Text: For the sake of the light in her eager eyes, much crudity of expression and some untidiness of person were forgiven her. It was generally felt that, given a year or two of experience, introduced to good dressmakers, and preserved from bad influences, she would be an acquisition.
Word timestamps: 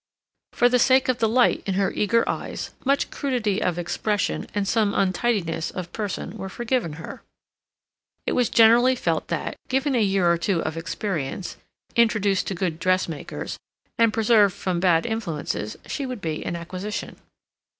For 0.53 0.67
the 0.67 0.79
sake 0.79 1.09
of 1.09 1.19
the 1.19 1.29
light 1.29 1.61
in 1.67 1.75
her 1.75 1.91
eager 1.91 2.27
eyes, 2.27 2.73
much 2.83 3.11
crudity 3.11 3.61
of 3.61 3.77
expression 3.77 4.47
and 4.55 4.67
some 4.67 4.95
untidiness 4.95 5.69
of 5.69 5.93
person 5.93 6.39
were 6.39 6.49
forgiven 6.49 6.93
her. 6.93 7.21
It 8.25 8.31
was 8.31 8.49
generally 8.49 8.95
felt 8.95 9.27
that, 9.27 9.57
given 9.69 9.93
a 9.93 10.01
year 10.01 10.27
or 10.31 10.39
two 10.39 10.59
of 10.63 10.75
experience, 10.75 11.57
introduced 11.95 12.47
to 12.47 12.55
good 12.55 12.79
dressmakers, 12.79 13.59
and 13.99 14.11
preserved 14.11 14.55
from 14.55 14.79
bad 14.79 15.05
influences, 15.05 15.77
she 15.85 16.07
would 16.07 16.19
be 16.19 16.43
an 16.45 16.55
acquisition. 16.55 17.17